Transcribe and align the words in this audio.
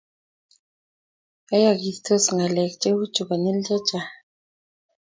yayagistos 1.51 2.23
ngalek 2.35 2.71
cheuchu 2.81 3.21
konyil 3.27 3.57
chachang 3.67 4.09